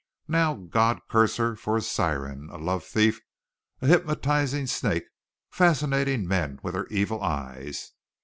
[0.27, 3.21] Now God curse her for a siren, a love thief,
[3.81, 5.03] a hypnotizing snake,
[5.51, 7.91] fascinating men with her evil eyes.